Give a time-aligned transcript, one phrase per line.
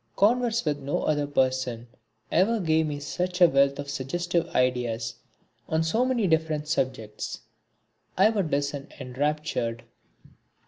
[0.15, 1.85] Converse with no other person
[2.31, 5.17] ever gave me such a wealth of suggestive ideas
[5.69, 7.41] on so many different subjects.
[8.17, 9.83] I would listen enraptured.